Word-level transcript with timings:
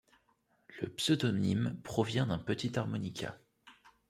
Le 0.81 0.89
pseudonyme 0.89 1.79
provient 1.83 2.25
d'un 2.25 2.39
petit 2.39 2.75
harmonica. 2.79 3.37